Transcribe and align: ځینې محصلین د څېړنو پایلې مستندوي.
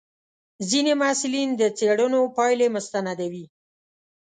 ځینې 0.69 0.93
محصلین 1.01 1.49
د 1.59 1.63
څېړنو 1.77 2.21
پایلې 2.37 2.67
مستندوي. 2.75 3.45